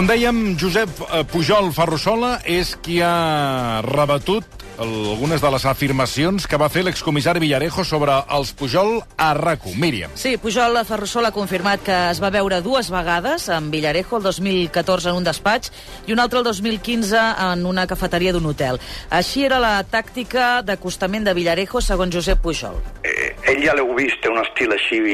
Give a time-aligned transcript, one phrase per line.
[0.00, 6.56] Com dèiem, Josep eh, Pujol Ferrusola és qui ha rebatut algunes de les afirmacions que
[6.56, 9.74] va fer l'excomissari Villarejo sobre els Pujol a RAC1.
[9.76, 10.14] Míriam.
[10.16, 15.10] Sí, Pujol Ferrusola ha confirmat que es va veure dues vegades amb Villarejo, el 2014
[15.12, 15.68] en un despatx
[16.08, 18.80] i un altre el 2015 en una cafeteria d'un hotel.
[19.12, 22.80] Així era la tàctica d'acostament de Villarejo, segons Josep Pujol.
[23.04, 25.04] Eh, ell ja l'heu vist, té un estil així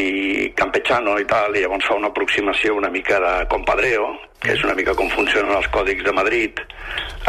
[0.54, 4.14] campechano i tal, i llavors fa una aproximació una mica de compadreo,
[4.46, 6.60] que és una mica com funcionen els còdics de Madrid,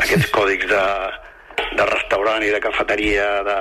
[0.04, 0.82] aquests còdics de,
[1.80, 3.56] de restaurant i de cafeteria de,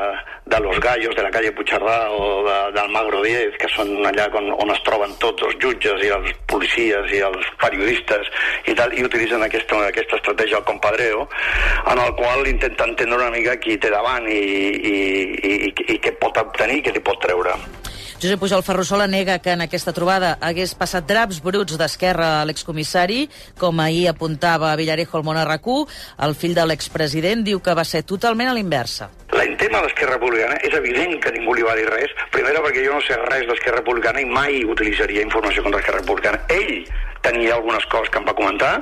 [0.52, 4.28] de Los Gallos, de la calle Puigcerdà o de, del Magro 10, que són allà
[4.36, 8.28] on, on es troben tots els jutges i els policies i els periodistes
[8.68, 11.24] i tal, i utilitzen aquesta, aquesta estratègia al compadreo,
[11.94, 15.00] en el qual intenta entendre una mica qui té davant i, i,
[15.40, 17.56] i, i, i què pot obtenir i què li pot treure.
[18.16, 23.26] Josep Pujol Ferrusola nega que en aquesta trobada hagués passat draps bruts d'esquerra a l'excomissari,
[23.60, 25.82] com ahir apuntava Villarejo al Monarracú.
[26.24, 29.10] El fill de l'expresident diu que va ser totalment a l'inversa.
[29.36, 32.96] La tema d'Esquerra Republicana és evident que ningú li va dir res, primera perquè jo
[32.96, 36.40] no sé res d'Esquerra Republicana i mai utilitzaria informació contra Esquerra Republicana.
[36.48, 36.86] Ell
[37.26, 38.74] tenia algunes coses que em va comentar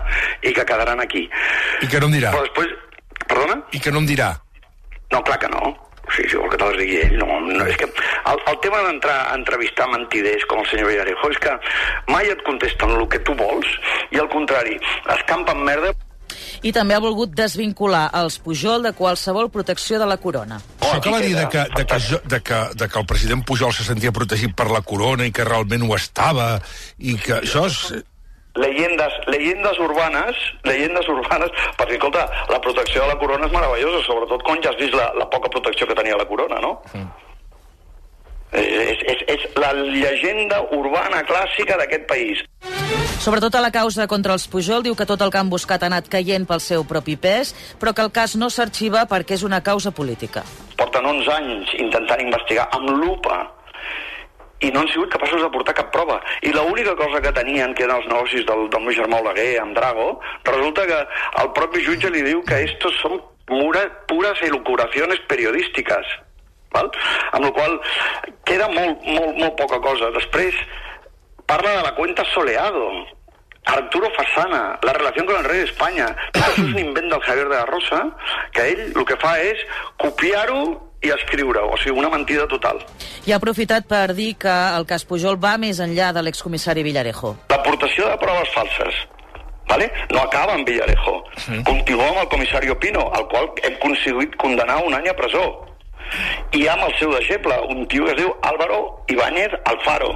[0.43, 1.27] i que quedaran aquí.
[1.83, 2.35] I que no em dirà.
[2.37, 2.75] Però després...
[3.25, 3.63] Perdona?
[3.73, 4.35] I que no em dirà.
[5.15, 5.73] No, clar que no.
[6.15, 7.15] Sí, si vol que te les digui ell.
[7.19, 11.31] No, no, és que el, el tema d'entrar a entrevistar mentiders com el senyor Villarejo
[11.33, 11.55] és que
[12.13, 13.67] mai et contesten el que tu vols
[14.13, 14.77] i al contrari,
[15.17, 15.95] es campen merda
[16.65, 20.57] I també ha volgut desvincular els Pujol de qualsevol protecció de la corona.
[20.81, 23.45] Això que va dir de que, de, que, jo- de, que, de que el president
[23.47, 26.59] Pujol se sentia protegit per la corona i que realment ho estava,
[26.99, 27.79] i que això és...
[28.55, 34.43] leyendas, leyendas urbanes, leyendes urbanes, perquè, escolta, la protecció de la corona és meravellosa, sobretot
[34.47, 36.79] quan ja has vist la, la poca protecció que tenia la corona, no?
[36.95, 37.13] Mm.
[38.55, 42.45] És, és, és la llegenda urbana clàssica d'aquest país.
[43.25, 45.89] Sobretot a la causa contra els Pujol, diu que tot el que han buscat ha
[45.91, 49.63] anat caient pel seu propi pes, però que el cas no s'arxiva perquè és una
[49.65, 50.45] causa política.
[50.79, 53.43] Porten 11 anys intentant investigar amb lupa
[54.65, 56.21] i no han sigut capaços de portar cap prova.
[56.43, 59.77] I l'única cosa que tenien, que eren els negocis del, del meu germà Oleguer amb
[59.77, 60.09] Drago,
[60.49, 61.01] resulta que
[61.43, 66.15] el propi jutge li diu que estos són pura, puras elucubraciones periodístiques.
[66.75, 66.89] Val?
[67.33, 67.77] Amb la qual
[68.49, 70.11] queda molt, molt, molt poca cosa.
[70.17, 70.57] Després
[71.47, 72.89] parla de la cuenta Soleado,
[73.65, 76.09] Arturo Fasana, la relació con el rei d'Espanya.
[76.33, 78.01] Tot això és un invent del Javier de la Rosa,
[78.53, 79.63] que ell el que fa és
[80.03, 80.61] copiar-ho
[81.05, 82.81] i escriure-ho, o sigui, una mentida total.
[83.29, 87.37] I ha aprofitat per dir que el cas Pujol va més enllà de l'excomissari Villarejo.
[87.53, 89.05] L'aportació de proves falses
[89.69, 89.91] ¿vale?
[90.11, 91.25] no acaba amb Villarejo.
[91.37, 91.63] Sí.
[91.65, 95.45] Continua amb el comissari Pino, al qual hem aconseguit condenar un any a presó.
[96.53, 100.13] I amb el seu deixeble, un tio que es diu Álvaro Ibáñez Alfaro,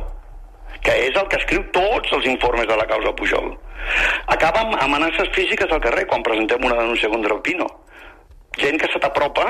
[0.85, 3.57] que és el que escriu tots els informes de la causa Pujol.
[4.27, 7.67] Acaba amb amenaces físiques al carrer quan presentem una denúncia contra el Pino.
[8.59, 9.49] Gent que se t'apropa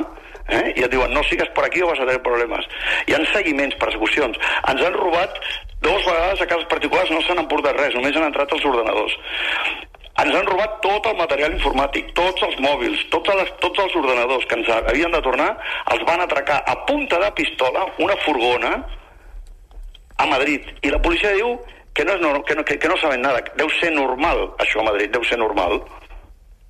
[0.48, 2.66] eh, i et diuen no sigues per aquí o vas a tenir problemes.
[3.08, 4.38] Hi han seguiments, persecucions.
[4.70, 5.38] Ens han robat
[5.84, 9.16] dues vegades a cases particulars, no s'han emportat res, només han entrat els ordenadors.
[10.19, 14.46] Ens han robat tot el material informàtic, tots els mòbils, tots els, tots els ordenadors
[14.50, 15.52] que ens havien de tornar,
[15.94, 18.72] els van atracar a punta de pistola una furgona
[20.19, 20.66] a Madrid.
[20.82, 21.54] I la policia diu
[21.94, 23.44] que no, és que no, que, que no saben nada.
[23.58, 25.78] Deu ser normal, això a Madrid, deu ser normal.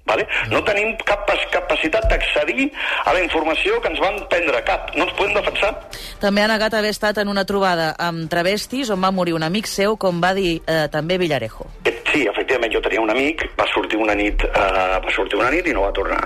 [0.09, 0.27] Vale?
[0.51, 2.71] No tenim cap capacitat d'accedir
[3.05, 4.91] a la informació que ens van prendre, cap.
[4.97, 5.75] No ens podem defensar.
[6.23, 9.69] També ha negat haver estat en una trobada amb travestis on va morir un amic
[9.71, 11.69] seu, com va dir eh, també Villarejo.
[11.85, 15.51] Eh, Sí, efectivament, jo tenia un amic, va sortir una nit, eh, va sortir una
[15.53, 16.23] nit i no va tornar.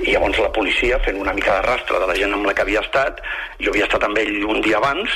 [0.00, 2.64] I llavors la policia, fent una mica de rastre de la gent amb la que
[2.64, 3.20] havia estat,
[3.60, 5.12] jo havia estat amb ell un dia abans,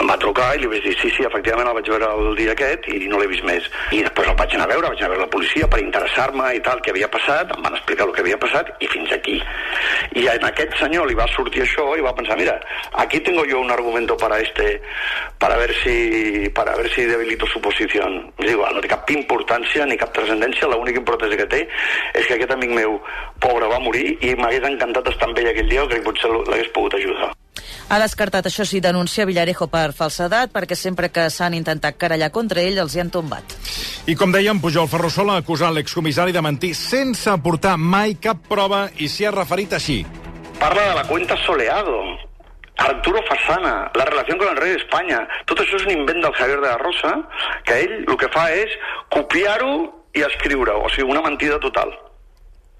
[0.00, 2.54] em va trucar i li vaig dir, sí, sí, efectivament el vaig veure el dia
[2.56, 3.68] aquest i no l'he vist més.
[3.92, 6.48] I després el vaig anar a veure, vaig anar a veure la policia per interessar-me
[6.56, 9.38] i tal, què havia passat, em van explicar el que havia passat i fins aquí.
[10.18, 12.58] I a aquest senyor li va sortir això i va pensar, mira,
[13.04, 14.80] aquí tengo yo un argumento para este,
[15.38, 18.32] para ver si, para ver si debilito su posición.
[18.38, 21.62] És igual, no té cap importància ni cap transcendència, l'única importància que té
[22.14, 22.98] és que aquest amic meu,
[23.42, 27.00] pobre, va morir i m'hagués encantat estar amb ell aquell dia que potser l'hagués pogut
[27.00, 27.32] ajudar.
[27.88, 32.62] Ha descartat, això sí, denunciar Villarejo per falsedat, perquè sempre que s'han intentat carallar contra
[32.64, 33.56] ell els hi han tombat.
[34.08, 38.86] I com dèiem, Pujol Ferrusola ha acusat l'excomissari de mentir sense aportar mai cap prova
[38.96, 40.00] i s'hi ha referit així.
[40.58, 42.00] Parla de la cuenta Soleado,
[42.78, 45.20] Arturo Fasana, la relació con el rei d'Espanya.
[45.46, 47.12] Tot això és un invent del Javier de la Rosa,
[47.68, 48.72] que ell el que fa és
[49.12, 49.74] copiar-ho
[50.16, 51.92] i escriure-ho, o sigui, una mentida total.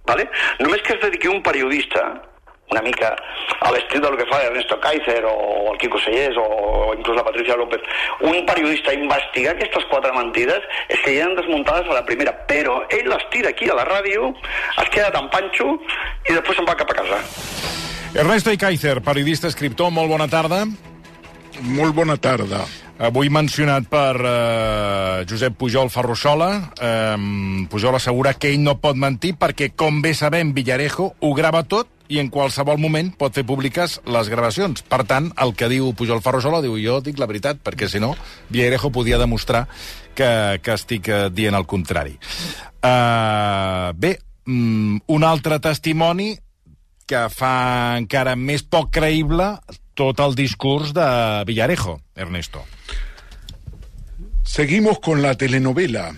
[0.08, 0.26] Vale?
[0.60, 2.31] Només que es dediqui un periodista
[2.72, 3.12] una mica
[3.60, 7.56] a l'estil del que fa Ernesto Kaiser o el Quico Sellers o inclús la Patricia
[7.56, 7.82] López,
[8.20, 12.80] un periodista investigar aquestes quatre mentides és que ja han desmuntades a la primera, però
[12.90, 14.32] ell les tira aquí a la ràdio,
[14.82, 15.76] es queda tan panxo
[16.28, 17.20] i després se'n va cap a casa.
[18.12, 20.66] Ernesto Kaiser, periodista, escriptor, molt bona tarda.
[21.62, 22.64] Molt bona tarda.
[23.02, 26.50] Avui mencionat per eh, Josep Pujol Ferrusola.
[26.76, 31.64] Eh, Pujol assegura que ell no pot mentir perquè, com bé sabem, Villarejo ho grava
[31.64, 34.84] tot i en qualsevol moment pot fer públiques les gravacions.
[34.84, 38.12] Per tant, el que diu Pujol Ferrusola diu jo dic la veritat, perquè si no,
[38.52, 39.64] Villarejo podia demostrar
[40.14, 42.18] que, que estic eh, dient el contrari.
[42.82, 46.34] Eh, bé, mm, un altre testimoni
[47.08, 47.54] que fa
[47.98, 49.54] encara més poc creïble
[49.96, 51.06] tot el discurs de
[51.48, 52.64] Villarejo, Ernesto.
[54.44, 56.10] Seguimos con la telenovela.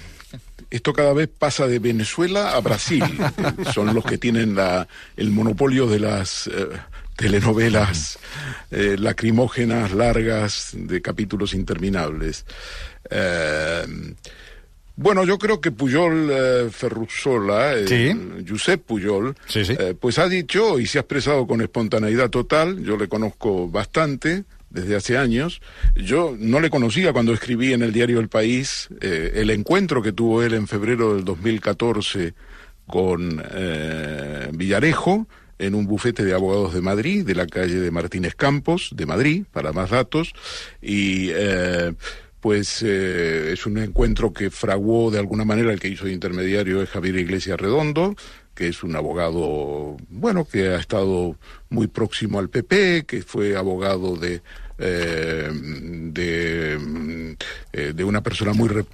[0.74, 3.04] Esto cada vez pasa de Venezuela a Brasil.
[3.72, 6.66] Son los que tienen la, el monopolio de las eh,
[7.16, 8.18] telenovelas
[8.72, 12.44] eh, lacrimógenas largas de capítulos interminables.
[13.08, 13.84] Eh,
[14.96, 18.44] bueno, yo creo que Puyol eh, Ferrusola, eh, Sí.
[18.48, 19.76] Josep Puyol, Sí, sí.
[19.78, 22.82] eh, pues ha dicho y se ha expresado con espontaneidad total.
[22.82, 24.44] Yo le conozco bastante
[24.74, 25.62] desde hace años.
[25.94, 30.12] Yo no le conocía cuando escribí en el diario El País eh, el encuentro que
[30.12, 32.34] tuvo él en febrero del 2014
[32.86, 35.26] con eh, Villarejo
[35.58, 39.44] en un bufete de abogados de Madrid, de la calle de Martínez Campos, de Madrid,
[39.52, 40.32] para más datos,
[40.82, 41.94] y eh,
[42.40, 46.90] pues es un encuentro que fraguó de alguna manera el que hizo de intermediario es
[46.90, 48.16] Javier Iglesias Redondo,
[48.54, 51.36] que es un abogado, bueno, que ha estado
[51.70, 54.42] muy próximo al PP, que fue abogado de
[54.78, 57.32] eh, de, mm,
[57.72, 58.84] eh, de una persona muy re-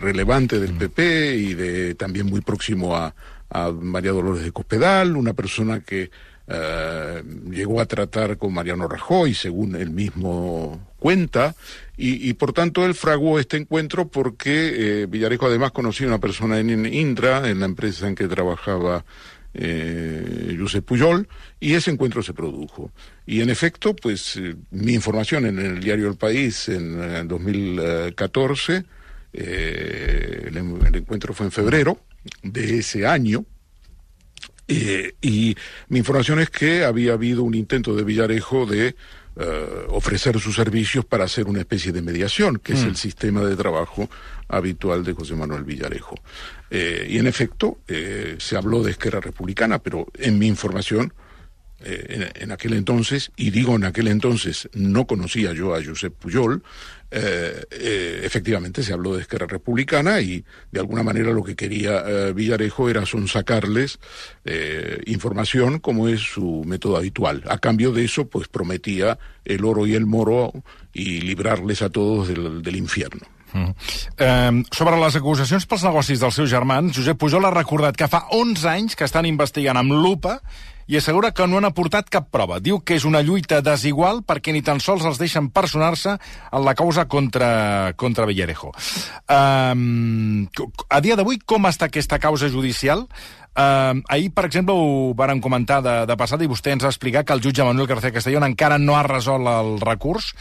[0.00, 3.14] relevante del PP y de también muy próximo a,
[3.50, 6.10] a María Dolores de Cospedal, una persona que
[6.48, 11.54] eh, llegó a tratar con Mariano Rajoy, según él mismo cuenta,
[11.96, 16.58] y, y por tanto él fraguó este encuentro porque Villarejo además conocía a una persona
[16.58, 19.04] en Indra, en la empresa en que trabajaba
[19.58, 22.92] eh, Josep Pujol, y ese encuentro se produjo.
[23.26, 28.84] Y en efecto, pues eh, mi información en el diario El País en, eh, 2014,
[29.32, 30.56] eh, el
[30.94, 32.00] encuentro fue en febrero
[32.42, 33.44] de ese año,
[34.68, 35.56] eh, y
[35.88, 38.96] mi información es que había habido un intento de Villarejo de
[39.38, 43.54] eh, ofrecer sus servicios para hacer una especie de mediación, que es el sistema de
[43.54, 44.08] trabajo
[44.48, 46.14] habitual de José Manuel Villarejo.
[46.70, 51.12] Eh, y en efecto, eh, se habló de Esquerra Republicana, pero en mi información,
[51.80, 56.14] eh, en, en aquel entonces, y digo en aquel entonces, no conocía yo a Josep
[56.14, 56.62] Pujol,
[57.10, 62.02] eh, eh, efectivamente se habló de Esquerra Republicana y de alguna manera lo que quería
[62.04, 64.00] eh, Villarejo era sonsacarles
[64.44, 67.44] eh, información como es su método habitual.
[67.48, 70.52] A cambio de eso, pues prometía el oro y el moro
[70.92, 73.26] y librarles a todos del, del infierno.
[73.52, 73.70] Mm.
[74.18, 78.26] Eh, sobre les acusacions pels negocis dels seus germans, Josep Pujol ha recordat que fa
[78.34, 80.40] 11 anys que estan investigant amb lupa
[80.86, 82.60] i assegura que no han aportat cap prova.
[82.62, 86.76] Diu que és una lluita desigual perquè ni tan sols els deixen personar-se en la
[86.78, 88.72] causa contra, contra Villarejo.
[89.26, 90.46] Um,
[90.88, 93.06] a dia d'avui, com està aquesta causa judicial?
[93.56, 97.26] Uh, ahir, per exemple, ho vàrem comentar de, de passada i vostè ens ha explicat
[97.26, 100.34] que el jutge Manuel García Castellón encara no ha resolt el recurs.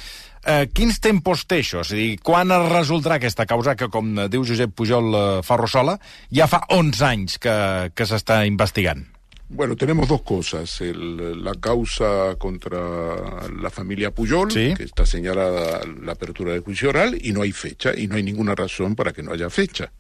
[0.46, 1.82] Uh, quins tempos té això?
[1.82, 5.98] És a dir, quan es resoldrà aquesta causa que, com diu Josep Pujol uh,
[6.30, 7.56] ja fa 11 anys que,
[7.96, 9.15] que s'està investigant?
[9.48, 10.82] Bueno, tenemos dos cosas.
[10.82, 14.74] El- la causa contra la familia Puyol, Sí.
[14.76, 18.24] que está señalada la apertura del juicio oral, y no hay fecha, y no hay
[18.24, 19.92] ninguna razón para que no haya fecha.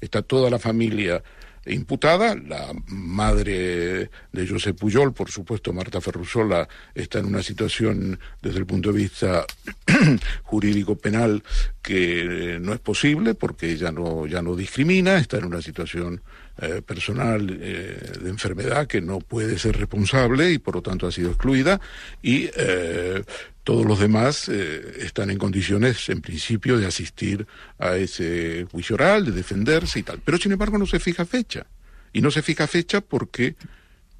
[0.00, 1.22] Está toda la familia
[1.68, 8.58] imputada, la madre de José Puyol, por supuesto, Marta Ferrusola, está en una situación desde
[8.58, 9.44] el punto de vista
[10.44, 11.42] jurídico penal
[11.82, 16.22] que no es posible porque ella no, ya no discrimina, está en una situación
[16.58, 21.12] eh, personal eh, de enfermedad que no puede ser responsable y por lo tanto ha
[21.12, 21.80] sido excluida
[22.22, 23.22] y eh,
[23.66, 27.48] todos los demás eh, están en condiciones en principio de asistir
[27.80, 30.20] a ese juicio oral, de defenderse y tal.
[30.24, 31.66] Pero sin embargo no se fija fecha.
[32.12, 33.56] Y no se fija fecha porque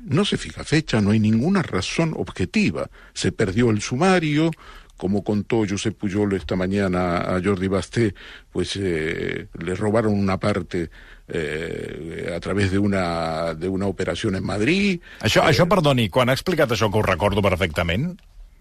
[0.00, 2.90] no se fija fecha, no hay ninguna razón objetiva.
[3.14, 4.50] Se perdió el sumario,
[4.96, 8.14] como contó Josep Pujol esta mañana a Jordi Basté,
[8.52, 10.90] pues eh, le robaron una parte
[11.28, 15.00] eh, a través de una, de una operación en Madrid.
[15.20, 18.14] Això, això, perdoni, quan ha explicat això, que ho recordo perfectament,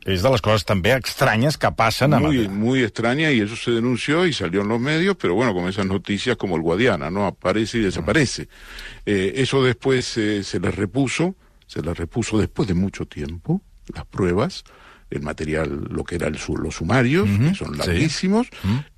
[0.06, 2.50] és de les coses també estranyes que passen a muy, Madrid.
[2.50, 5.88] muy extraña y eso se denunció y salió en los medios, pero bueno, con esas
[5.88, 7.26] noticias como el Guadiana, ¿no?
[7.26, 8.48] Aparece y desaparece.
[9.06, 13.62] Eh, eso después eh, se les repuso, se le repuso después de mucho tiempo
[13.94, 14.64] las pruebas,
[15.10, 18.48] el material, lo que eran los sumarios, que son larguísimos,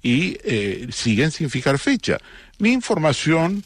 [0.02, 2.18] y eh, siguen sin fijar fecha.
[2.60, 3.64] Mi información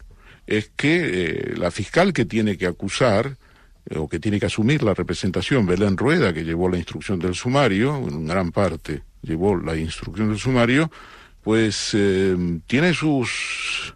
[0.48, 3.38] es que eh, la fiscal que tiene que acusar
[3.90, 7.36] eh, o que tiene que asumir la representación, Belén Rueda, que llevó la instrucción del
[7.36, 10.92] sumario, en gran parte llevó la instrucción del sumario,
[11.44, 11.96] pues
[12.68, 13.96] tiene sus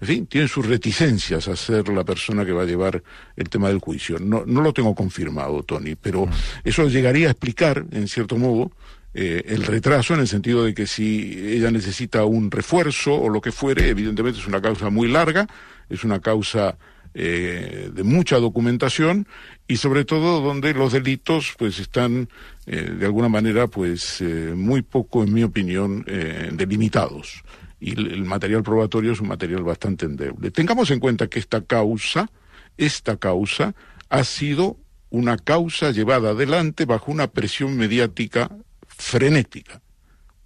[0.00, 3.02] en fin, tiene sus reticencias a ser la persona que va a llevar
[3.34, 4.18] el tema del juicio.
[4.18, 6.30] No, no lo tengo confirmado, Tony, pero mm.
[6.64, 8.70] eso llegaría a explicar, en cierto modo,
[9.18, 13.40] eh, el retraso en el sentido de que si ella necesita un refuerzo o lo
[13.40, 15.46] que fuere, evidentemente es una causa muy larga,
[15.88, 16.76] es una causa
[17.14, 19.26] eh, de mucha documentación
[19.66, 22.28] y sobre todo donde los delitos pues están
[22.66, 24.22] eh, de alguna manera pues
[24.54, 26.04] muy poco, en mi opinión,
[26.52, 27.42] delimitados
[27.86, 30.50] y el material probatorio es un material bastante endeble.
[30.50, 32.28] Tengamos en cuenta que esta causa,
[32.76, 33.76] esta causa,
[34.08, 34.76] ha sido
[35.10, 38.50] una causa llevada adelante bajo una presión mediática
[38.88, 39.82] frenética.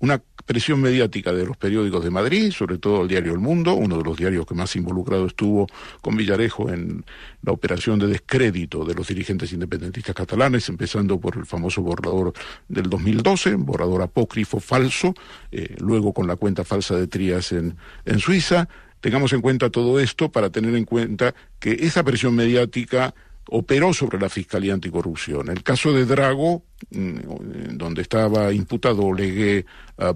[0.01, 3.99] Una presión mediática de los periódicos de Madrid, sobre todo el diario El Mundo, uno
[3.99, 5.67] de los diarios que más involucrado estuvo
[6.01, 7.05] con Villarejo en
[7.43, 12.33] la operación de descrédito de los dirigentes independentistas catalanes, empezando por el famoso borrador
[12.67, 15.15] del 2012, borrador apócrifo falso,
[15.53, 17.77] eh, luego con la cuenta falsa de Trías en,
[18.07, 18.71] en Suiza.
[19.01, 23.15] Tengamos en cuenta todo esto para tener en cuenta que esa presión mediática
[23.51, 25.49] operó sobre la Fiscalía Anticorrupción.
[25.49, 29.67] El caso de Drago, mm, donde estaba imputado Olegué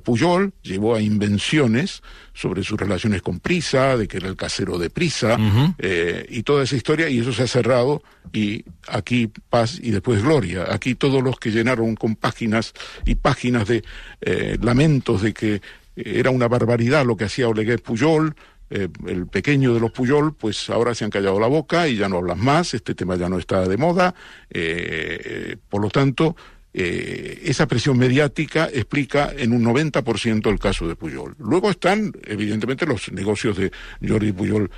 [0.03, 4.88] Puyol, llevó a invenciones sobre sus relaciones con Prisa, de que era el casero de
[4.88, 5.37] Prisa,
[5.79, 10.23] eh, y toda esa historia, y eso se ha cerrado, y aquí paz y después
[10.23, 10.67] gloria.
[10.73, 12.73] Aquí todos los que llenaron con páginas
[13.05, 13.85] y páginas de
[14.23, 15.61] eh, lamentos de que
[15.97, 18.35] era una barbaridad lo que hacía Olegué Puyol,
[18.76, 22.09] eh, el pequeño de los Puyol, pues ahora se han callado la boca y ya
[22.09, 24.16] no hablan más, este tema ya no está de moda,
[24.50, 26.35] eh, eh, por lo tanto,
[26.76, 31.37] esa presión mediática explica en un 90% el caso de Puyol.
[31.38, 33.71] Luego están, evidentemente, los negocios de
[34.04, 34.69] Jordi Puyol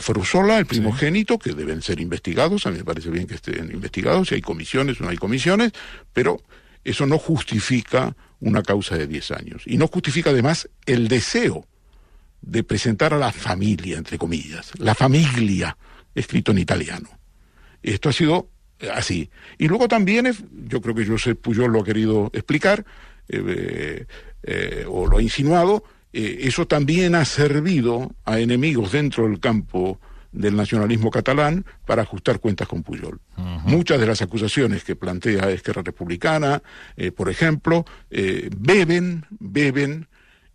[0.00, 4.28] Ferrusola, el primogénito, que deben ser investigados, a mí me parece bien que estén investigados,
[4.28, 5.72] si hay comisiones o no hay comisiones,
[6.14, 6.40] pero
[6.82, 9.62] eso no justifica una causa de 10 años.
[9.66, 11.66] Y no justifica además el deseo
[12.46, 15.76] de presentar a la familia, entre comillas, la familia,
[16.14, 17.08] escrito en italiano.
[17.82, 18.48] Esto ha sido
[18.92, 19.30] así.
[19.58, 20.30] Y luego también,
[20.68, 22.84] yo creo que Josep Pujol lo ha querido explicar,
[23.28, 24.06] eh,
[24.42, 29.98] eh, o lo ha insinuado, eh, eso también ha servido a enemigos dentro del campo
[30.32, 33.20] del nacionalismo catalán para ajustar cuentas con Pujol.
[33.64, 36.60] Muchas de las acusaciones que plantea Esquerra Republicana,
[37.16, 40.08] por ejemplo, beben, beben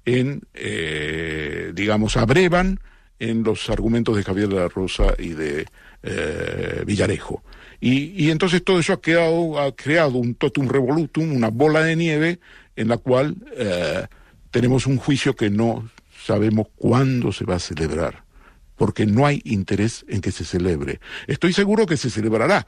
[0.06, 2.80] en, eh, digamos, abrevan
[3.20, 5.66] en los argumentos de Javier de la Rosa y de
[6.04, 7.44] eh, Villarejo.
[7.82, 11.96] Y, y, entonces todo eso ha, quedado, ha creado un totum revolutum, una bola de
[11.96, 12.40] nieve
[12.76, 14.06] en la cual eh,
[14.52, 15.90] tenemos un juicio que no
[16.26, 18.24] sabemos cuándo se va a celebrar,
[18.76, 21.00] porque no hay interés en que se celebre.
[21.28, 22.68] Estoy seguro que se celebrará,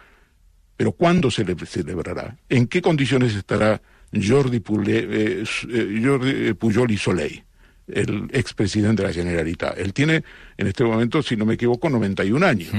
[0.77, 2.37] pero ¿cuándo se celebrará?
[2.49, 3.81] ¿En qué condiciones estará
[4.13, 7.43] Jordi, eh, eh, Jordi Pujol y Soleil,
[7.87, 9.77] el expresidente de la Generalitat.
[9.77, 10.23] Él tiene,
[10.57, 12.69] en este momento, si no me equivoco, 91 años.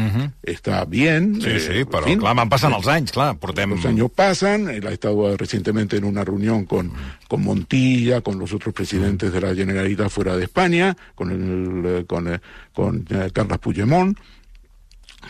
[0.42, 1.40] Está bien.
[1.40, 3.36] Sí, sí, eh, pero fin, clar, van passant els anys, clar.
[3.40, 3.76] Portem...
[3.76, 6.92] Los años pasan, él ha estado recientemente en una reunión con,
[7.28, 12.40] con Montilla, con los otros presidentes de la Generalitat fuera de España, con, el, con,
[12.72, 14.18] con Carlos Puigdemont,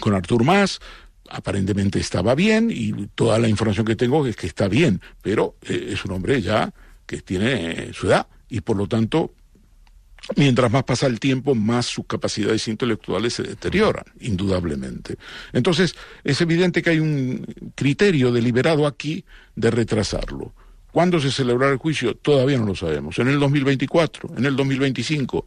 [0.01, 0.81] con Artur Mas,
[1.31, 5.91] aparentemente estaba bien y toda la información que tengo es que está bien, pero eh,
[5.93, 6.73] es un hombre ya
[7.07, 9.33] que tiene su edad y por lo tanto,
[10.37, 15.17] mientras más pasa el tiempo, más sus capacidades intelectuales se deterioran, indudablemente.
[15.53, 19.25] Entonces, es evidente que hay un criterio deliberado aquí
[19.57, 20.53] de retrasarlo.
[20.93, 22.15] ¿Cuándo se celebrará el juicio?
[22.15, 23.19] Todavía no lo sabemos.
[23.19, 25.47] En el 2024, en el 2025,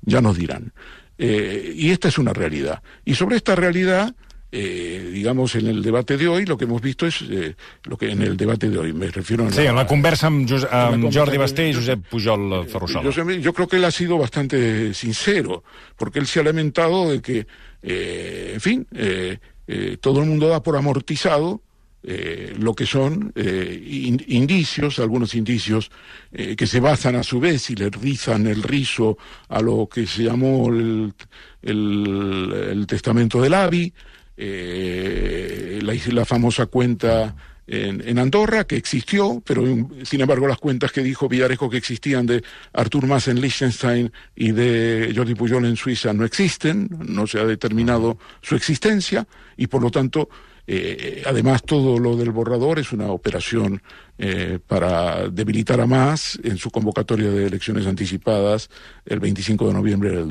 [0.00, 0.72] ya nos dirán.
[1.18, 2.82] Eh, y esta es una realidad.
[3.04, 4.12] Y sobre esta realidad
[4.52, 8.10] eh, digamos, en el debate de hoy, lo que hemos visto es eh, lo que
[8.10, 9.50] en el debate de hoy, me refiero a...
[9.50, 13.10] Sí, en la conversa amb, Josep, amb Jordi Basté y Josep Pujol Ferrusola.
[13.10, 15.64] Yo, yo, creo que él ha sido bastante sincero,
[15.96, 17.46] porque él se ha lamentado de que,
[17.82, 21.62] eh, en fin, eh, eh, todo el mundo da por amortizado
[22.04, 25.90] eh, lo que son eh, in, indicios, algunos indicios
[26.32, 29.16] eh, que se basan a su vez y le rizan el rizo
[29.48, 31.14] a lo que se llamó el,
[31.62, 33.94] el, el testamento del ABI,
[34.36, 37.34] eh, la, famosa cuenta
[37.66, 39.64] en, en, Andorra, que existió, pero
[40.04, 44.52] sin embargo las cuentas que dijo Villarejo que existían de Artur Mas en Liechtenstein y
[44.52, 49.82] de Jordi Pujol en Suiza no existen, no se ha determinado su existencia, y por
[49.82, 50.28] lo tanto
[50.66, 53.82] Eh, además, todo lo del borrador es una operación
[54.18, 58.70] eh, para debilitar a más en su convocatoria de elecciones anticipadas
[59.04, 60.28] el 25 de noviembre del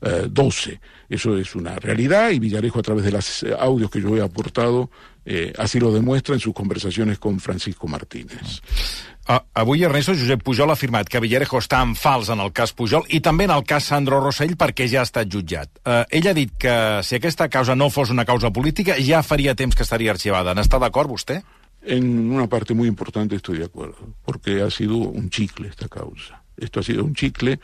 [0.00, 0.80] 2012.
[1.08, 4.90] Eso es una realidad y Villarejo, a través de los audios que yo he aportado,
[5.24, 8.62] eh, así lo demuestra en sus conversaciones con Francisco Martínez.
[9.28, 12.72] Uh, avui, Ernesto, Josep Pujol ha afirmat que Villarejo està en fals en el cas
[12.74, 15.70] Pujol i també en el cas Sandro Rossell perquè ja ha estat jutjat.
[15.84, 16.72] Uh, ell ha dit que
[17.06, 20.56] si aquesta causa no fos una causa política ja faria temps que estaria arxivada.
[20.56, 21.38] N'està d'acord vostè?
[21.82, 26.42] En una parte muy importante estoy de acuerdo, porque ha sido un chicle esta causa.
[26.56, 27.60] Esto ha sido un chicle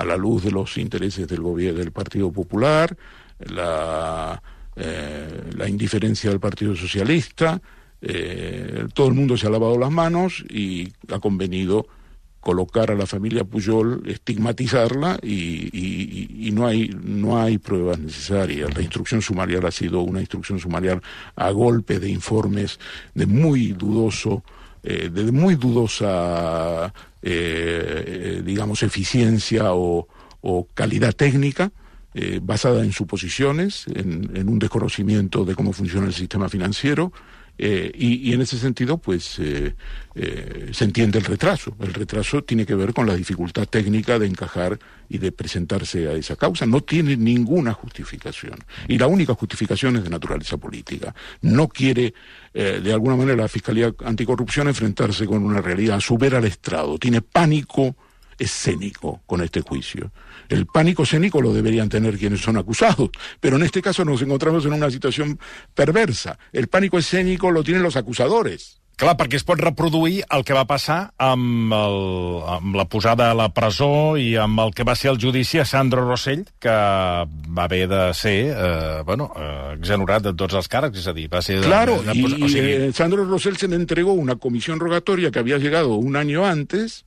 [0.00, 2.96] a la luz de los intereses del gobierno del Partido Popular,
[3.38, 4.42] la,
[4.74, 7.60] eh, la indiferencia del Partido Socialista,
[8.00, 11.86] eh, todo el mundo se ha lavado las manos y ha convenido
[12.40, 18.74] colocar a la familia Puyol, estigmatizarla y, y, no hay no hay pruebas necesarias.
[18.74, 21.02] La instrucción sumarial ha sido una instrucción sumarial
[21.36, 22.80] a golpe de informes
[23.14, 24.42] de muy dudoso,
[24.82, 26.90] eh, de muy dudosa,
[27.22, 30.06] eh, digamos, eficiencia o,
[30.74, 31.72] calidad técnica.
[32.12, 37.12] Eh, basada en suposiciones, en un desconocimiento de cómo funciona el sistema financiero,
[37.62, 39.74] eh, y, y, en ese sentido, pues eh,
[40.14, 41.76] eh, se entiende el retraso.
[41.78, 44.78] El retraso tiene que ver con la dificultad técnica de encajar
[45.10, 46.64] y de presentarse a esa causa.
[46.64, 48.54] No tiene ninguna justificación.
[48.88, 51.14] Y la única justificación es de naturaleza política.
[51.42, 52.14] No quiere,
[52.54, 56.98] de alguna manera, la Fiscalía Anticorrupción enfrentarse con una realidad, subir al estrado.
[56.98, 57.94] Tiene pánico
[58.40, 60.10] escénico con este juicio.
[60.48, 64.64] El pánico escénico lo deberían tener quienes son acusados, pero en este caso nos encontramos
[64.64, 65.38] en una situación
[65.74, 66.38] perversa.
[66.52, 68.80] El pánico escénico lo tienen los acusadores.
[69.00, 71.94] Clar, perquè es pot reproduir el que va passar amb, el,
[72.52, 75.64] amb la posada a la presó i amb el que va ser el judici a
[75.64, 81.00] Sandro Rossell, que va haver de ser eh, bueno, eh, exonerat de tots els càrrecs,
[81.00, 81.62] és a dir, va ser...
[81.64, 82.74] Claro, de, de, o sigui...
[82.90, 87.06] y Sandro Rossell se le entregó una comisión rogatoria que había llegado un año antes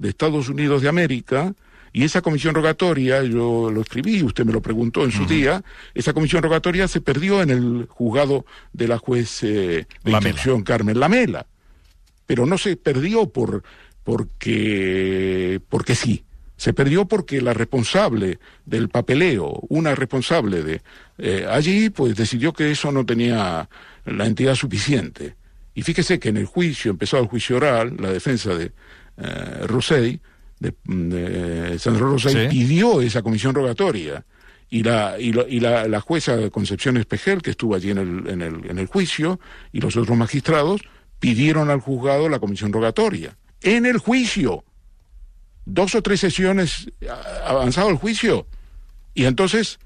[0.00, 1.54] de Estados Unidos de América,
[1.92, 5.28] y esa comisión rogatoria, yo lo escribí, usted me lo preguntó en su uh -huh.
[5.28, 5.64] día,
[5.94, 11.00] esa comisión rogatoria se perdió en el juzgado de la juez eh, de instrucción Carmen
[11.00, 11.46] Lamela.
[12.26, 13.62] Pero no se perdió por
[14.04, 16.24] porque porque sí.
[16.56, 20.82] Se perdió porque la responsable del papeleo, una responsable de
[21.18, 23.68] eh, allí, pues decidió que eso no tenía
[24.04, 25.36] la entidad suficiente.
[25.74, 28.72] Y fíjese que en el juicio, empezado el juicio oral, la defensa de
[29.22, 30.18] eh,
[30.58, 32.48] de, de Sandro Sí.
[32.50, 34.24] pidió esa comisión rogatoria.
[34.72, 38.28] Y la, y, lo- y la, la jueza Concepción Espejel, que estuvo allí en el,
[38.28, 39.40] en, el, en el juicio,
[39.72, 40.82] y los otros magistrados,
[41.18, 43.36] pidieron al juzgado la comisión rogatoria.
[43.62, 44.64] En el juicio.
[45.64, 48.46] Dos o tres sesiones a- avanzado el juicio.
[49.12, 49.78] Y entonces,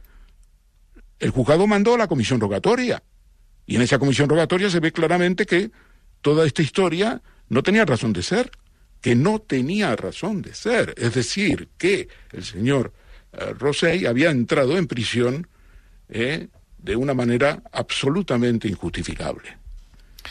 [1.18, 3.03] el juzgado mandó la comisión rogatoria.
[3.66, 5.70] Y en esa comisión rogatoria se ve claramente que
[6.20, 8.51] toda esta historia no tenía razón de ser,
[9.04, 10.94] que no tenía razón de ser.
[10.96, 12.90] Es decir, que el señor
[13.34, 15.46] eh, había entrado en prisión
[16.08, 19.58] eh, de una manera absolutamente injustificable.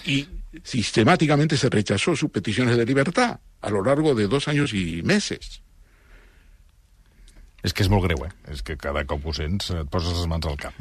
[0.07, 0.27] Y
[0.63, 5.62] sistemáticamente se rechazó sus peticiones de libertad a lo largo de dos años y meses.
[7.63, 8.32] És que és molt greu, eh?
[8.52, 10.76] És que cada cop ho sents, et poses les mans al cap.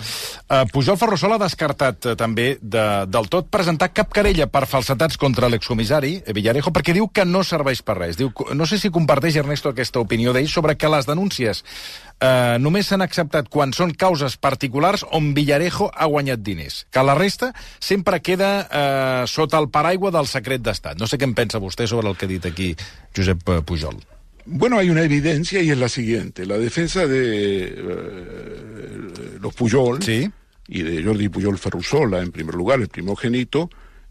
[0.51, 5.21] Uh, Pujol Ferrusol ha descartat uh, també de, del tot presentar cap querella per falsetats
[5.21, 8.19] contra l'excomissari eh, Villarejo perquè diu que no serveix per res.
[8.19, 12.91] Diu, no sé si comparteix, Ernesto, aquesta opinió d'ell sobre que les denúncies uh, només
[12.91, 16.83] s'han acceptat quan són causes particulars on Villarejo ha guanyat diners.
[16.91, 20.99] Que la resta sempre queda uh, sota el paraigua del secret d'estat.
[20.99, 22.73] No sé què en pensa vostè sobre el que ha dit aquí
[23.15, 24.03] Josep Pujol.
[24.45, 26.47] Bueno, hay una evidencia y es la siguiente.
[26.47, 30.31] La defensa de eh, los Puyol Sí.
[30.69, 33.71] y de Jordi Puyol Ferrusola, en primer lugar, el primogénito,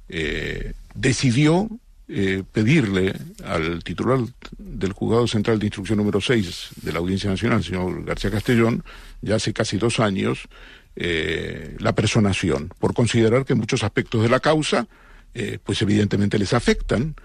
[0.09, 1.69] eh, decidió
[2.07, 3.13] eh, pedirle
[3.45, 4.19] al titular
[4.57, 8.83] del Juzgado Central de Instrucción número 6 de la Audiencia Nacional, señor García Castellón,
[9.21, 10.47] ya hace casi dos años,
[10.97, 14.87] eh, la personación, por considerar que muchos aspectos de la causa,
[15.33, 17.15] eh, pues evidentemente les afectan.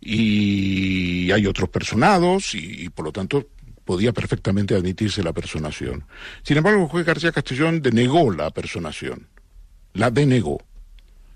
[0.00, 3.46] Y hay otros personados y, y, por lo tanto
[3.84, 6.04] podía perfectamente admitirse la personación.
[6.42, 9.26] Sin embargo, el juez García Castellón denegó la personación,
[9.94, 10.62] la denegó,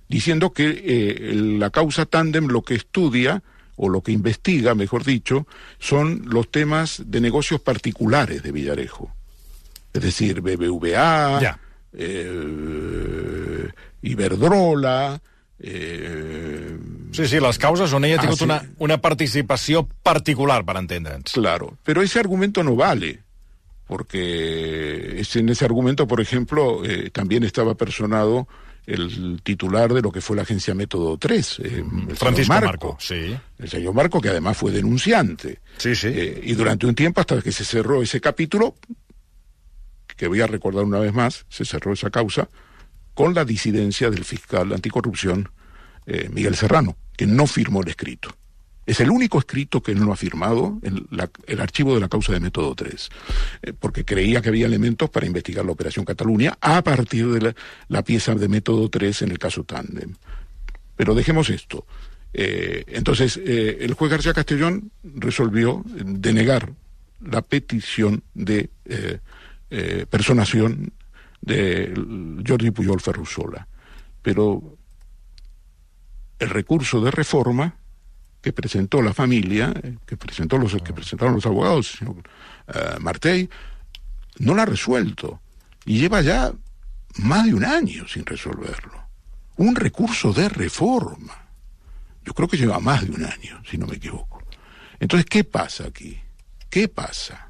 [0.09, 3.43] diciendo que eh, la causa tándem lo que estudia
[3.77, 5.47] o lo que investiga, mejor dicho,
[5.79, 9.13] son los temas de negocios particulares de Villarejo.
[9.93, 11.59] Es decir, BBVA,
[11.93, 13.69] eh,
[14.03, 15.21] Iberdrola,
[15.59, 16.77] eh,
[17.13, 18.45] Sí, sí, les causes on ella ha Ah, sí.
[18.45, 21.33] una, una participació particular, per entendre'ns.
[21.33, 23.23] Claro, pero ese argumento no vale,
[23.87, 28.49] porque en ese argumento, por ejemplo, eh, también estaba personado
[28.87, 31.61] el titular de lo que fue la agencia Método 3.
[31.61, 33.35] Eh, el Francisco señor Marco, sí.
[33.59, 35.61] El señor Marco, que además fue denunciante.
[35.79, 36.09] Sí, sí.
[36.43, 38.75] Y durante un tiempo, hasta que se cerró ese capítulo,
[40.17, 42.49] que voy a recordar una vez más, se cerró esa causa,
[43.15, 45.49] con la disidencia del fiscal anticorrupción
[46.07, 48.29] eh, Miguel Serrano, que no firmó el escrito.
[48.87, 52.09] Es el único escrito que él no ha firmado, el, la- el archivo de la
[52.09, 53.09] causa de Método 3,
[53.63, 57.55] eh, porque creía que había elementos para investigar la Operación Cataluña a partir de
[57.89, 60.15] la, pieza de Método 3 en el caso Tandem.
[60.97, 61.87] Pero dejemos esto.
[62.35, 66.73] Eh, entonces, el juez García Castellón resolvió denegar
[67.23, 68.69] la petición de
[70.11, 70.93] personación
[71.45, 71.93] de
[72.47, 73.67] Jordi Pujol Ferrusola.
[74.23, 74.79] Pero
[76.39, 77.75] el recurso de reforma
[78.41, 83.49] que presentó la familia, eh, que presentó los que presentaron los abogados, el señor Martey,
[84.39, 85.41] no la ha resuelto
[85.85, 86.53] y lleva ya
[87.17, 89.05] más de un año sin resolverlo.
[89.57, 91.47] Un recurso de reforma.
[92.25, 94.43] Yo creo que lleva más de un año, si no me equivoco.
[94.99, 96.19] Entonces, ¿qué pasa aquí?
[96.71, 97.44] ¿Qué pasa?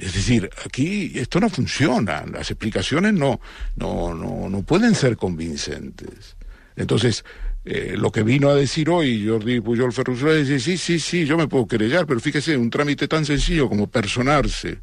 [0.00, 3.38] Es decir, aquí esto no funciona, las explicaciones no,
[3.76, 6.36] no, no, no pueden ser convincentes.
[6.74, 7.22] Entonces,
[7.66, 11.26] eh, lo que vino a decir hoy Jordi Pujol Ferrusola es decir, sí, sí, sí,
[11.26, 14.78] yo me puedo querellar, pero fíjese, un trámite tan sencillo como personarse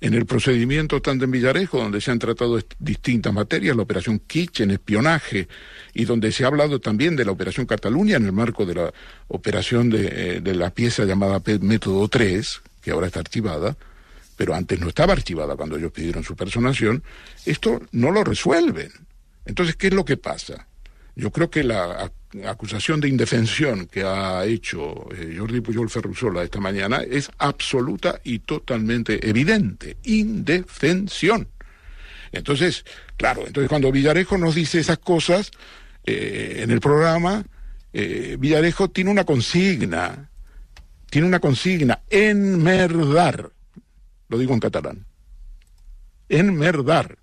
[0.00, 4.70] en el procedimiento tanto en Villarejo, donde se han tratado distintas materias, la operación Kitchen,
[4.70, 5.48] espionaje,
[5.92, 8.92] y donde se ha hablado también de la operación Cataluña en el marco de la
[9.28, 13.76] operación de, eh, de la pieza llamada Método 3, que ahora está archivada,
[14.36, 17.02] pero antes no estaba archivada cuando ellos pidieron su personación,
[17.44, 18.92] esto no lo resuelven.
[19.44, 20.68] Entonces, ¿qué es lo que pasa?
[21.14, 26.42] Yo creo que la ac- acusación de indefensión que ha hecho eh, Jordi Pujol Ferrusola
[26.42, 29.96] esta mañana es absoluta y totalmente evidente.
[30.04, 31.48] Indefensión.
[32.32, 32.84] Entonces,
[33.16, 35.50] claro, entonces cuando Villarejo nos dice esas cosas
[36.04, 37.44] eh, en el programa,
[37.94, 40.28] eh, Villarejo tiene una consigna,
[41.08, 43.52] tiene una consigna, enmerdar,
[44.28, 45.06] lo digo en catalán,
[46.28, 47.18] enmerdar,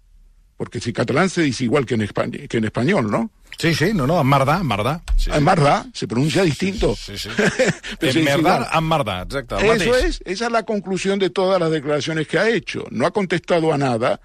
[0.58, 3.32] porque si catalán se dice igual que en, espa- que en español, ¿no?
[3.58, 5.02] Sí, sí, no, no, en Mardà.
[5.18, 6.96] Sí, Mardá se pronuncia distinto.
[6.96, 7.30] Sí, sí.
[8.00, 8.68] Pero se en dice Merdà, igual.
[8.74, 9.56] en Mardà, exacte.
[9.72, 12.86] el Eso es, esa es la conclusión de todas las declaraciones que ha hecho.
[12.90, 14.22] No ha contestado a nada,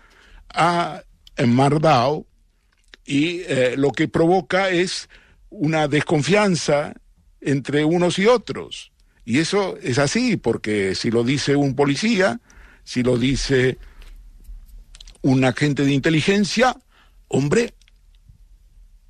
[0.55, 1.03] ha
[1.37, 2.27] enmardado
[3.05, 5.09] y eh, lo que provoca es
[5.51, 6.95] una desconfianza
[7.41, 8.93] entre unos y otros.
[9.25, 12.41] Y eso es así, porque si lo dice un policía,
[12.89, 13.77] si lo dice
[15.21, 16.75] un agente de inteligencia,
[17.29, 17.75] hombre,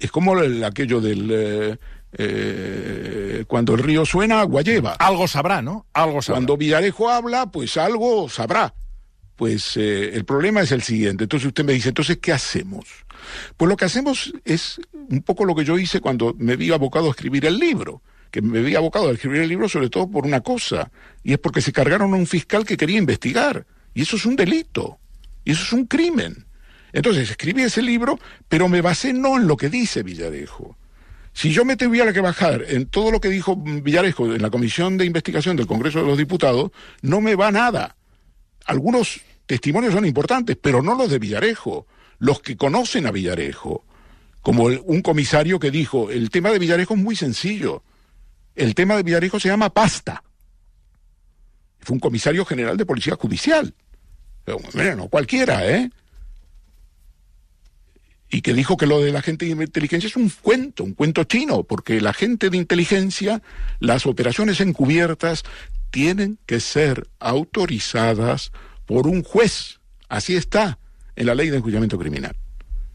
[0.01, 1.29] es como el- aquello del...
[1.31, 1.77] eh,
[2.13, 4.95] eh, cuando el río suena, agua lleva.
[4.95, 5.87] Algo sabrà, no?
[5.93, 6.35] Algo sabrà.
[6.39, 8.75] Cuando Villarejo habla, pues algo sabrá.
[9.37, 11.25] Pues eh, el problema es el siguiente.
[11.25, 12.85] Entonces usted me dice, entonces, ¿qué hacemos?
[13.57, 17.07] Pues lo que hacemos es un poco lo que yo hice cuando me vi abocado
[17.07, 18.03] a escribir el libro.
[18.31, 20.91] Que me vi abocado a escribir el libro sobre todo por una cosa.
[21.23, 23.67] Y es porque se cargaron a un fiscal que quería investigar.
[23.95, 24.99] Y eso es un delito.
[25.45, 26.47] Y eso es un crimen.
[26.93, 30.77] Entonces escribí ese libro, pero me basé no en lo que dice Villarejo.
[31.33, 34.97] Si yo me tuviera que bajar en todo lo que dijo Villarejo en la Comisión
[34.97, 37.97] de Investigación del Congreso de los Diputados, no me va nada.
[38.65, 41.87] Algunos testimonios son importantes, pero no los de Villarejo,
[42.19, 43.85] los que conocen a Villarejo.
[44.43, 47.83] Como un comisario que dijo, el tema de Villarejo es muy sencillo.
[48.59, 50.25] El tema de Villarejo se llama pasta.
[51.79, 53.73] Fue un comisario general de Policía Judicial.
[54.45, 55.91] Pero, no cualquiera, ¿eh?
[58.31, 61.23] y que dijo que lo de la gente de inteligencia es un cuento, un cuento
[61.25, 63.43] chino, porque la gente de inteligencia,
[63.79, 65.45] las operaciones encubiertas,
[65.91, 68.51] tienen que ser autorizadas
[68.87, 69.79] por un juez.
[70.09, 70.79] Así está
[71.15, 72.37] en la ley de enjuiciamiento criminal.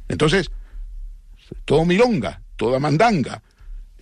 [0.09, 0.51] Entonces,
[1.63, 3.41] todo milonga, toda mandanga.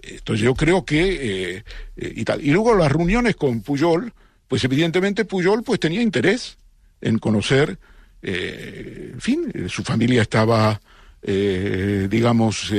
[0.04, 1.64] Entonces yo creo que eh,
[1.98, 2.42] eh, y tal.
[2.42, 4.14] Y luego las reuniones con Puyol,
[4.48, 6.58] pues evidentemente Puyol pues tenía interés
[7.02, 7.78] en conocer,
[8.22, 10.80] eh, en fin, su familia estaba,
[11.24, 12.72] digamos,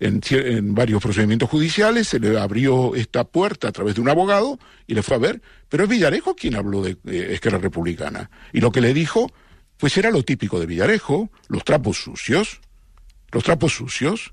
[0.00, 4.94] en, varios procedimientos judiciales, se le abrió esta puerta a través de un abogado y
[4.94, 8.30] le fue a ver, pero es Villarejo quien habló de eh, Esquerra Republicana.
[8.52, 9.30] Y lo que le dijo,
[9.76, 12.60] pues era lo típico de Villarejo, los trapos sucios,
[13.32, 14.32] los trapos sucios,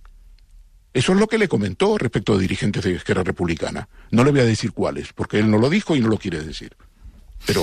[0.96, 3.88] eso es lo que le comentó respecto a dirigentes de Esquerra Republicana.
[4.12, 6.42] No le voy a decir cuáles, porque él no lo dijo y no lo quiere
[6.42, 6.76] decir.
[7.46, 7.62] Pero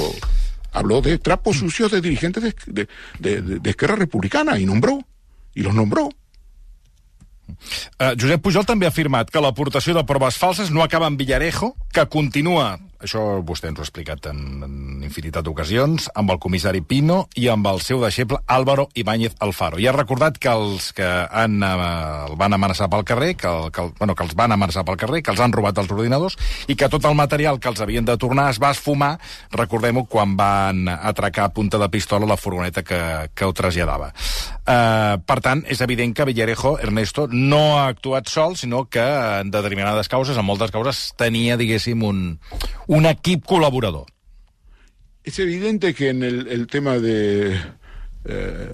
[0.73, 2.87] habló de trapos sucios de dirigentes de,
[3.19, 3.59] de- de-
[3.97, 5.01] Republicana y nombró.
[5.55, 6.11] Y los nombró.
[7.99, 9.41] Uh, Josep Pujol també ha afirmat que
[9.97, 14.29] de proves falses no acaba en Villarejo, que continua això vostè ens ho ha explicat
[14.31, 19.37] en, en infinitat d'ocasions, amb el comissari Pino i amb el seu deixeble Álvaro Ibáñez
[19.43, 19.81] Alfaro.
[19.83, 21.73] I ha recordat que els que han, eh,
[22.29, 25.01] el van amenaçar pel carrer, que, el, que, el, bueno, que els van amenaçar pel
[25.01, 26.39] carrer, que els han robat els ordinadors
[26.69, 29.17] i que tot el material que els havien de tornar es va esfumar,
[29.53, 33.03] recordem-ho, quan van atracar a punta de pistola la furgoneta que,
[33.35, 34.13] que ho traslladava.
[34.63, 39.51] Eh, per tant, és evident que Villarejo, Ernesto, no ha actuat sol, sinó que en
[39.51, 42.23] determinades causes, en moltes causes, tenia, diguéssim, un,
[42.93, 44.07] un equip colaborador.
[45.25, 47.57] Es evidente que en el, el tema de,
[48.25, 48.73] eh,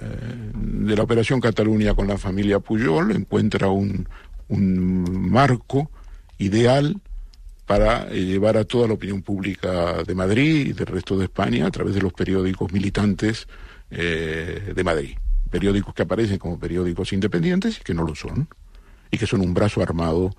[0.85, 4.07] la Operación Cataluña con la familia Puyol encuentra un,
[4.49, 5.91] marco
[6.39, 6.99] ideal
[7.65, 11.67] para eh, llevar a toda la opinión pública de Madrid y del resto de España
[11.67, 13.47] a través de los periódicos militantes
[13.91, 15.15] eh, de Madrid.
[15.49, 18.49] Periódicos que aparecen como periódicos independientes y que no lo son,
[19.11, 20.35] y que son un brazo armado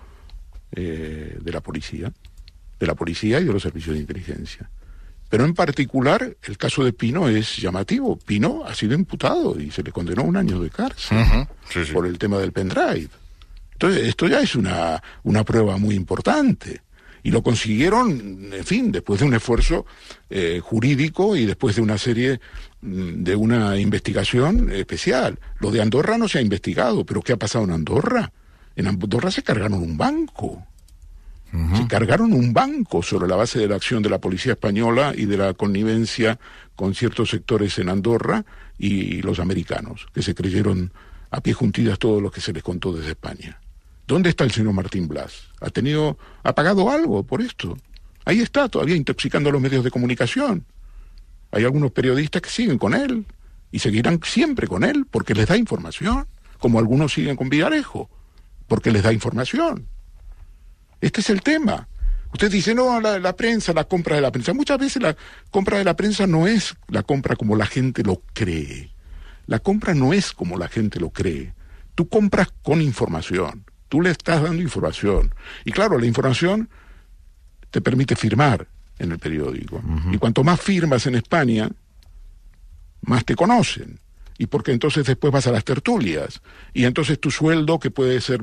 [0.72, 2.12] de la policía,
[2.80, 4.68] de la policía y de los servicios de inteligencia.
[5.28, 8.18] Pero en particular, el caso de Pino es llamativo.
[8.18, 11.84] Pino ha sido imputado y se le condenó a un año de cárcel Ujú, sí,
[11.84, 11.92] sí.
[11.92, 13.08] por el tema del pendrive.
[13.74, 16.80] Entonces, esto ya es una, una prueba muy importante.
[17.22, 19.84] Y lo consiguieron, en fin, después de un esfuerzo
[20.30, 22.40] eh, jurídico y después de una serie
[22.80, 25.38] mm, de una investigación especial.
[25.60, 28.32] Lo de Andorra no se ha investigado, pero ¿qué ha pasado en Andorra?
[28.74, 30.66] En Andorra se cargaron un banco.
[31.76, 35.26] Se cargaron un banco sobre la base de la acción de la policía española y
[35.26, 36.38] de la connivencia
[36.76, 38.44] con ciertos sectores en Andorra
[38.78, 40.92] y los americanos, que se creyeron
[41.30, 43.60] a pie juntillas todo lo que se les contó desde España.
[44.06, 45.48] ¿Dónde está el señor Martín Blas?
[45.60, 47.76] ¿Ha tenido, ha pagado algo por esto?
[48.24, 50.64] Ahí está, todavía intoxicando a los medios de comunicación.
[51.52, 53.24] Hay algunos periodistas que siguen con él
[53.72, 56.26] y seguirán siempre con él porque les da información,
[56.58, 58.08] como algunos siguen con Villarejo,
[58.68, 59.86] porque les da información.
[61.00, 61.88] Este es el tema.
[62.32, 64.52] Usted dice, no, la, la, prensa, la compra de la prensa.
[64.52, 65.16] Muchas veces la
[65.50, 68.90] compra de la prensa no es la compra como la gente lo cree.
[69.46, 71.54] La compra no es como la gente lo cree.
[71.96, 73.64] Tú compras con información.
[73.88, 75.34] Tú le estás dando información.
[75.64, 76.70] Y claro, la información
[77.70, 79.76] te permite firmar en el periódico.
[79.76, 80.14] Uh -huh.
[80.14, 81.68] Y cuanto más firmas en España,
[83.02, 83.98] más te conocen.
[84.38, 86.40] Y porque entonces después vas a las tertulias.
[86.72, 88.40] Y entonces tu sueldo, que puede ser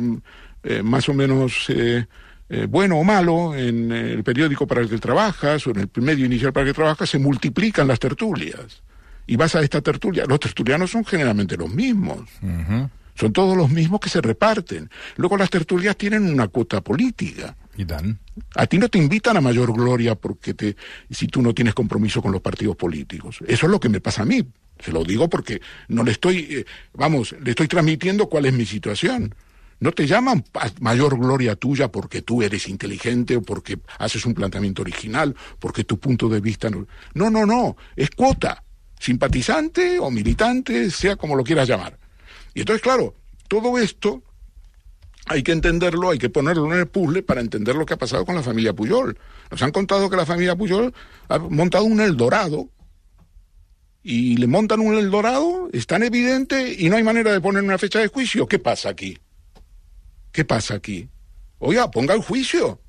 [0.64, 2.06] eh, más o menos eh,
[2.50, 6.26] eh, bueno o malo en el periódico para el que trabajas o en el medio
[6.26, 8.84] inicial para el que trabajas, se multiplican las tertulias.
[9.26, 10.26] Y vas a esta tertulia.
[10.26, 12.20] Los tertulianos son generalmente los mismos.
[12.42, 12.90] Uh -huh.
[13.16, 14.90] Son todos los mismos que se reparten.
[15.16, 17.56] Luego las tertulias tienen una cuota política.
[17.76, 18.20] ¿Y dan?
[18.56, 20.76] A ti no te invitan a mayor gloria porque te,
[21.10, 23.40] si tú no tienes compromiso con los partidos políticos.
[23.48, 24.46] Eso es lo que me pasa a mí.
[24.80, 28.66] Se lo digo porque no le estoy, eh, vamos, le estoy transmitiendo cuál es mi
[28.66, 29.34] situación.
[29.80, 30.44] No te llaman
[30.80, 36.00] mayor gloria tuya porque tú eres inteligente o porque haces un planteamiento original, porque tu
[36.00, 36.88] punto de vista no.
[37.14, 37.78] No, no, no.
[37.96, 38.64] Es cuota.
[39.00, 42.00] Simpatizante o militante, sea como lo quieras llamar.
[42.56, 43.14] Y entonces, claro,
[43.48, 44.24] todo esto
[45.28, 48.26] hay que entenderlo, hay que ponerlo en el puzzle para entender lo que ha pasado
[48.26, 49.18] con la familia Puyol.
[49.52, 50.94] Nos han contado que la familia Puyol
[51.28, 52.70] ha montado un Eldorado
[54.02, 57.78] y le montan un Eldorado, es tan evidente y no hay manera de poner una
[57.78, 58.48] fecha de juicio.
[58.48, 59.18] ¿Qué pasa aquí?
[60.38, 61.10] ¿Qué pasa aquí?
[61.58, 62.80] Oiga, ponga el juicio.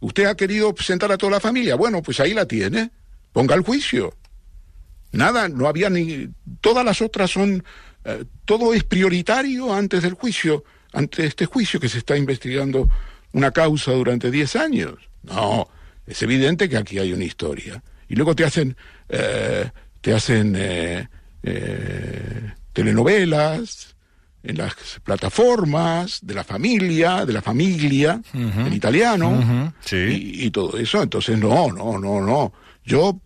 [0.00, 1.74] Usted ha querido presentar a toda la familia.
[1.74, 2.90] Bueno, pues ahí la tiene.
[3.32, 4.14] Ponga el juicio.
[5.12, 6.28] Nada, no había ni.
[6.60, 7.64] Todas las otras son.
[8.04, 12.90] Eh, todo es prioritario antes del juicio, antes de este juicio que se está investigando
[13.32, 14.96] una causa durante 10 años.
[15.22, 15.66] No,
[16.06, 17.82] es evidente que aquí hay una historia.
[18.06, 18.76] Y luego te hacen.
[19.08, 19.70] Eh,
[20.02, 21.08] te hacen eh,
[22.74, 23.93] telenovelas
[24.44, 28.66] en las plataformas de la familia, de la familia, uh -huh.
[28.66, 29.72] en italiano, uh -huh.
[29.80, 29.96] sí.
[29.96, 31.02] y, y, todo eso.
[31.02, 32.52] Entonces, no, no, no, no.
[32.84, 33.18] Yo,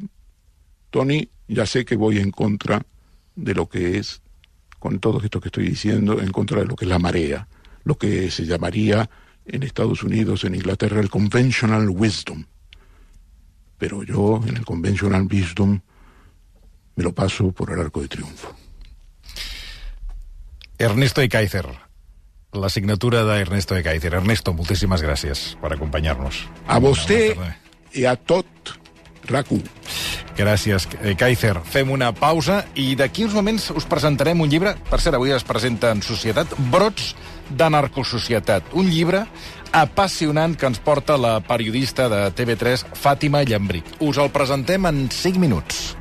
[0.91, 2.81] Tony, ya sé que voy en contra
[3.35, 4.23] de lo que es,
[4.79, 7.49] con todo esto que estoy diciendo, en contra de lo que es la marea,
[7.83, 9.11] lo que se llamaría
[9.45, 12.45] en Estados Unidos, en Inglaterra, el conventional wisdom.
[13.77, 15.81] Pero yo, en el conventional wisdom,
[16.95, 18.55] me lo paso por el arco de triunfo.
[20.79, 21.67] Ernesto Ekaizer,
[22.55, 24.13] la signatura d'Ernesto Ekaizer.
[24.15, 26.45] Ernesto, moltíssimes gràcies per acompanyar-nos.
[26.71, 27.35] A vostè
[27.99, 28.47] i a tot
[29.27, 29.65] RAC1.
[30.39, 31.57] Gràcies, Ekaizer.
[31.67, 35.43] Fem una pausa i d'aquí uns moments us presentarem un llibre, per cert, avui es
[35.43, 37.11] presenta en Societat, Brots
[37.51, 38.71] de Narcosocietat.
[38.79, 39.25] Un llibre
[39.75, 43.99] apassionant que ens porta la periodista de TV3, Fàtima Llambric.
[43.99, 45.98] Us el presentem en 5 minuts.